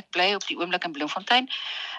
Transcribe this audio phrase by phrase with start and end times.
[0.00, 1.48] ek bly op die oomblik in Bloemfontein.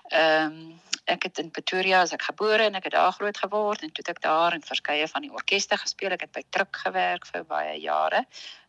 [0.10, 0.76] Ehm um,
[1.08, 4.04] ek het in Pretoria as ek gebore en ek het daar groot geword en toe
[4.04, 6.12] het ek daar in verskeie van die orkeste gespeel.
[6.12, 8.25] Ek het by Truk gewerk vir baie jare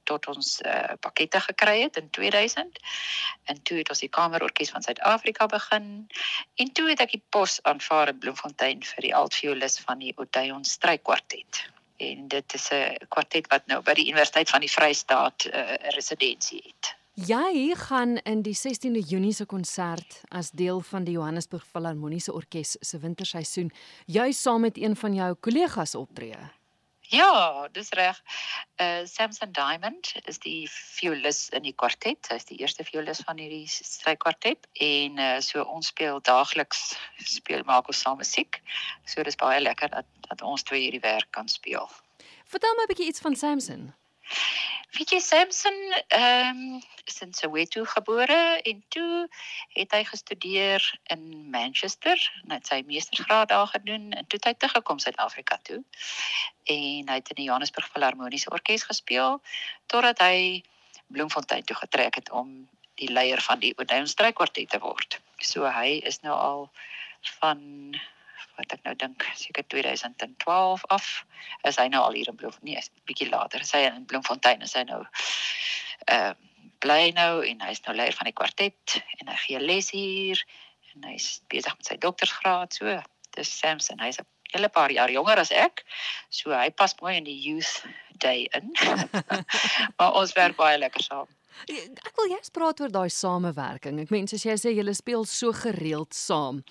[0.09, 2.79] tot ons uh, pakkette gekry het in 2000.
[3.51, 5.89] En toe het ons die Kamerorkes van Suid-Afrika begin
[6.63, 10.65] en toe het ek die pos aanvaar in Bloemfontein vir die altviolis van die Odeon
[10.65, 11.67] Strykwartet
[11.99, 15.87] en dit is 'n kwartet wat nou by die Universiteit van die Vrystaat eh, 'n
[15.87, 16.98] uh, residensie het.
[17.19, 22.77] Jy gaan in die 16de Junie se konsert as deel van die Johannesburg Filharmoniese Orkees
[22.79, 23.73] se winterseisoen,
[24.07, 26.39] jy saam met een van jou kollegas optree.
[27.11, 28.23] Ja, dis reg.
[28.79, 32.31] Uh Samson Diamond is die violis in die kwartet.
[32.31, 36.93] Hy is die eerste violis van hierdie strykwartet en uh so ons speel daagliks
[37.27, 38.63] speel maak ons saam musiek.
[39.11, 41.91] So dis baie lekker dat dat ons twee hierdie werk kan speel.
[42.47, 43.89] Vertel my 'n bietjie iets van Samson.
[44.97, 45.77] Weet jy Samson
[46.09, 49.29] ehm um, is in Soweto gebore en toe
[49.77, 52.17] het hy gestudeer in Manchester,
[52.49, 55.83] net sy meestersgraad daar gedoen en toe het hy teruggekom Suid-Afrika toe.
[56.65, 59.41] En hy het in die Johannesburg Filharmoniese Orkees gespeel
[59.87, 60.65] totdat hy
[61.07, 62.69] Bloemfontein toe getrek het om
[63.01, 65.21] die leier van die Odeon Strykwartet te word.
[65.41, 66.71] So hy is nou al
[67.41, 67.61] van
[68.59, 71.09] wat ek nou dink seker 2012 af
[71.69, 74.63] is hy nou al hier in Bloem nee, 'n bietjie later is hy in Bloemfontein
[74.67, 75.03] is hy nou
[76.07, 76.35] ehm uh,
[76.79, 80.43] bly nou en hy's nou leier van die kwartet en hy gee les hier
[80.95, 82.99] en hy's besig met sy doktorsgraad so
[83.35, 85.83] dis Samson hy's 'n hele paar jaar jonger as ek
[86.31, 87.83] so hy pas mooi in die youth
[88.23, 88.71] day in
[89.99, 91.35] maar ons werk baie lekker saam
[91.67, 93.99] Ek wil jous praat oor daai samewerking.
[93.99, 96.63] Ek meen soos jy sê julle speel so gereeld saam.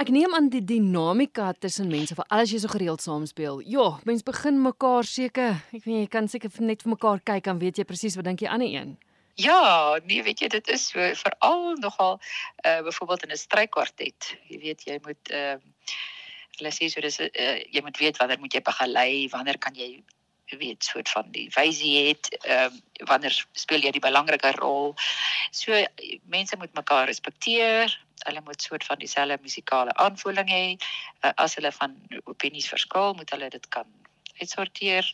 [0.00, 3.58] Ek neem aan die dinamika tussen mense vir alles jy so gereeld saam speel.
[3.68, 7.60] Ja, mense begin mekaar seker, ek weet jy kan seker net vir mekaar kyk dan
[7.60, 8.96] weet jy presies wat dink aan 'n een.
[9.36, 12.16] Ja, nee, weet jy dit is so veral nogal
[12.64, 14.38] uh byvoorbeeld in 'n strykwartet.
[14.48, 15.60] Jy weet jy moet uh
[16.56, 20.02] hulle sê so dis uh, jy moet weet wanneer moet jy begelei, wanneer kan jy
[20.56, 24.94] weet soort van die wysie het ehm uh, wanneer speel jy die belangrike rol.
[25.50, 25.72] So
[26.24, 28.00] mense moet mekaar respekteer.
[28.24, 30.64] Hulle moet soort van dieselfde musikale aanvoeling hê.
[31.24, 33.86] Uh, as hulle van opinies verskil, moet hulle dit kan
[34.40, 35.12] uitsorteer.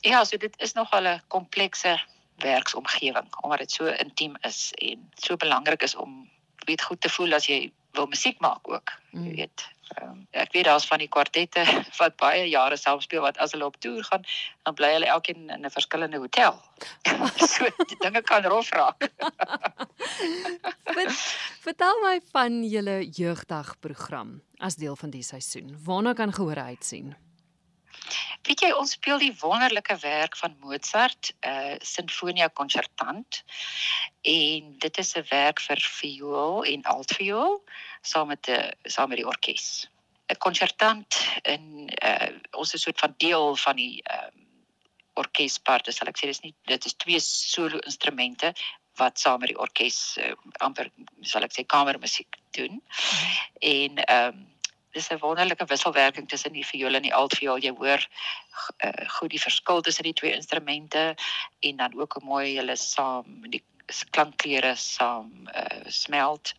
[0.00, 2.00] Ja, so dit is nog 'n komplekse
[2.36, 6.30] werksomgewing omdat dit so intiem is en so belangrik is om
[6.66, 8.92] weet goed te voel as jy wil musiek maak ook.
[9.10, 9.34] Jy mm.
[9.34, 9.68] weet.
[10.02, 11.62] Um, ek weet daar's van die kwartette
[12.00, 14.24] wat baie jare self speel wat as hulle op toer gaan,
[14.66, 16.58] dan bly hulle elkeen in 'n verskillende hotel.
[17.54, 17.68] so
[18.02, 19.06] dinge kan rof raak.
[21.66, 25.76] Vertel my van julle jeugdagprogram as deel van die seisoen.
[25.84, 27.14] Waarna kan gehoor uitsien?
[28.46, 33.42] Weet jy ons speel die wonderlike werk van Mozart, uh Sinfonia Concertant.
[34.22, 37.62] En dit is 'n werk vir viool en altviool
[38.02, 39.88] saam met 'n saam met die orkes.
[40.28, 44.44] 'n Concertant in uh ons is 'n soort van deel van die ehm uh,
[45.16, 48.52] orkespart, sal ek sê dis nie dit is twee solo instrumente
[48.96, 50.90] wat saam met die orkes uh, amper
[51.20, 52.82] sal ek sê kamermusiek doen.
[52.82, 53.36] -hmm.
[53.58, 54.55] En ehm um,
[54.96, 57.60] dis 'n wonderlike wisselwerking tussen die viool en die altviool.
[57.60, 58.02] Jy hoor
[58.84, 61.14] uh, goed die verskil tussen die twee instrumente
[61.60, 63.62] en dan ook hoe mooi hulle saam die
[64.16, 66.54] klankkleure saam uh, smelt.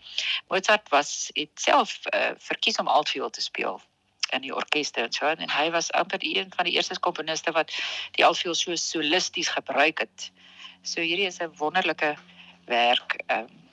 [0.47, 3.81] Mozart was self uh, verkies om altviool te speel
[4.35, 7.71] in die orkeste en so en hy was amper een van die eerste komponiste wat
[8.19, 10.31] die altviool so solisties gebruik het.
[10.83, 12.15] So hierdie is 'n wonderlike
[12.67, 13.63] werk ehm um,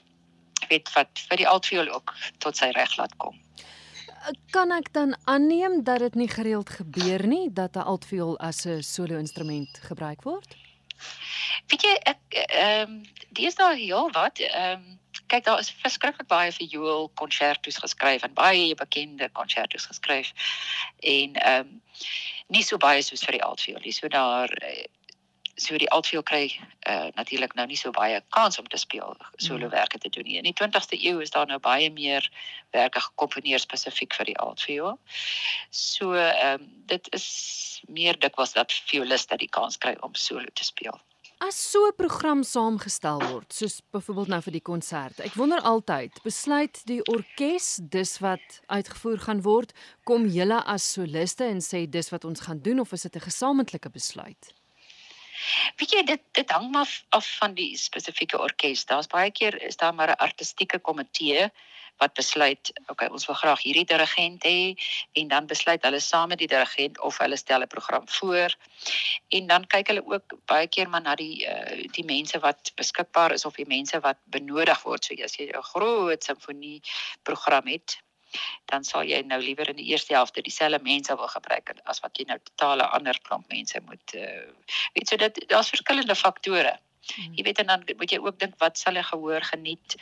[0.69, 3.35] weet wat vir die altviool ook tot sy reg laat kom
[4.49, 8.81] kan ek dan aanneem dat dit nie gereeld gebeur nie dat 'n altviool as 'n
[8.81, 10.55] solo instrument gebruik word?
[11.67, 16.27] Weet jy ek ehm um, dis daar heel wat ehm um, kyk daar is verskriklik
[16.27, 20.31] baie viool konsertos geskryf en baie bekende konsertos geskryf
[20.99, 21.81] en ehm um,
[22.47, 23.91] nie so baie soos vir die altviool.
[23.91, 24.85] So daar eh,
[25.55, 29.67] so die altviool kry uh, natuurlik nou nie so baie kans om te speel solo
[29.67, 29.73] hmm.
[29.75, 30.37] werke te doen nie.
[30.41, 32.27] In die 20ste eeu is daar nou baie meer
[32.75, 34.97] werke gekomponeer spesifiek vir die altviool.
[35.71, 40.63] So ehm um, dit is meer dikwels dat violiste die kans kry om solo te
[40.67, 40.99] speel.
[41.43, 45.19] As so 'n program saamgestel word, soos byvoorbeeld nou vir die konsert.
[45.19, 49.73] Ek wonder altyd, besluit die orkes dis wat uitgevoer gaan word,
[50.03, 53.27] kom julle as soliste en sê dis wat ons gaan doen of is dit 'n
[53.27, 54.53] gesamentlike besluit?
[55.77, 58.85] Weet jy dit dit hang maar af van die spesifieke orkes.
[58.85, 61.49] Daar's baie keer is daar maar 'n artistieke komitee
[61.97, 64.75] wat besluit, okay, ons wil graag hierdie dirigent hê
[65.19, 68.55] en dan besluit hulle saam met die dirigent of hulle stel 'n program voor.
[69.29, 73.31] En dan kyk hulle ook baie keer maar na die uh, die mense wat beskikbaar
[73.31, 75.05] is of die mense wat benodig word.
[75.05, 76.81] So as jy 'n groot simfonie
[77.23, 77.97] program het,
[78.71, 82.17] dan sal jy nou liewer in die eerste helfte dieselfde mense wil gebruik as wat
[82.17, 84.43] jy nou totale ander klomp mense moet uh,
[84.93, 86.79] weet so dat daar's verskillende faktore.
[87.13, 87.35] Hmm.
[87.37, 89.97] Jy weet en dan moet jy ook dink wat sal jy gehoor geniet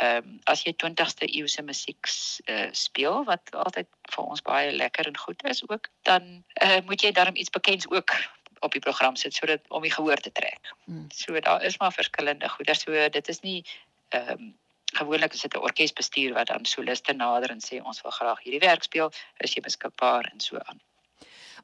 [0.00, 2.08] ehm um, as jy 20ste eeuse musiek
[2.48, 7.04] uh, speel wat altyd vir ons baie lekker en goed is ook dan uh, moet
[7.04, 8.16] jy daarom iets bekends ook
[8.60, 10.72] op die program sit sodat om die gehoor te trek.
[10.84, 11.06] Hmm.
[11.14, 13.62] So daar is maar verskillende goeder so dit is nie
[14.08, 14.50] ehm um,
[14.92, 18.66] gewoonlik is dit 'n orkesbestuur wat dan soliste nader en sê ons wil graag hierdie
[18.68, 20.80] werk speel is jy beskikbaar en so aan.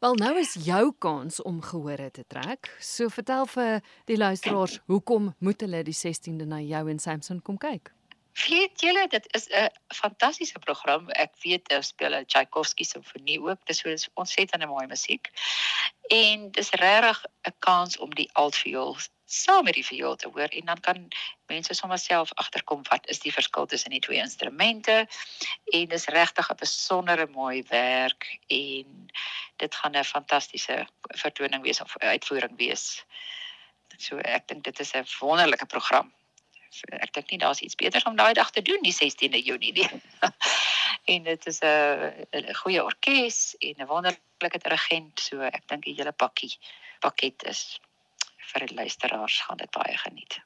[0.00, 2.76] Wel nou is jou kans om gehore te trek.
[2.80, 7.56] So vertel vir die luisteraars, hoekom moet hulle die 16de na jou en Samson kom
[7.56, 7.95] kyk?
[8.44, 11.08] Weet julle, dit is 'n fantastiese program.
[11.10, 13.66] Ek weet hulle speel 'n Tchaikovsky simfonie ook.
[13.66, 15.30] Dis so dis ontsettend mooi musiek.
[16.08, 20.64] En dis regtig 'n kans om die altviool saam met die viool te hoor en
[20.64, 21.08] dan kan
[21.46, 25.08] mense sommer self agterkom wat is die verskil tussen die twee instrumente
[25.64, 29.10] en dis regtig 'n besondere mooi werk en
[29.56, 33.04] dit gaan 'n fantastiese vertoning wees of uitvoering wees.
[33.96, 36.12] So ek dink dit is 'n wonderlike program.
[36.90, 39.88] Ek dink nie daar's iets beters om daai dag te doen die 16de Junie nie.
[41.12, 46.12] en dit is 'n goeie orkes en 'n wonderlike dirigent, so ek dink die hele
[46.12, 46.58] pakkie
[47.00, 47.80] pakket is
[48.52, 50.40] vir die luisteraars gaan dit baie geniet.